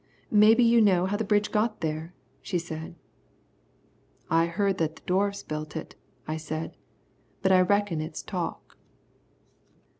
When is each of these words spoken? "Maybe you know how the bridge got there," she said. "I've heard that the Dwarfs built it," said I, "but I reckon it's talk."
"Maybe 0.31 0.63
you 0.63 0.81
know 0.81 1.05
how 1.05 1.15
the 1.15 1.23
bridge 1.23 1.51
got 1.51 1.81
there," 1.81 2.11
she 2.41 2.57
said. 2.57 2.95
"I've 4.31 4.49
heard 4.57 4.79
that 4.79 4.95
the 4.95 5.01
Dwarfs 5.05 5.43
built 5.43 5.75
it," 5.75 5.93
said 6.37 6.71
I, 6.73 6.77
"but 7.43 7.51
I 7.51 7.61
reckon 7.61 8.01
it's 8.01 8.23
talk." 8.23 8.79